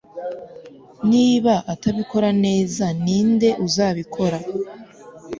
[1.11, 4.37] niba atabikora, neza, ninde uzabikora